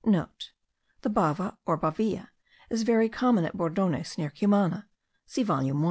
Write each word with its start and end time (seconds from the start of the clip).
(* 0.01 0.03
The 0.03 1.09
bava, 1.11 1.57
or 1.67 1.77
bavilla, 1.77 2.29
is 2.71 2.81
very 2.81 3.07
common 3.07 3.45
at 3.45 3.55
Bordones, 3.55 4.17
near 4.17 4.31
Cumana. 4.31 4.87
See 5.27 5.43
volume 5.43 5.75
1. 5.77 5.79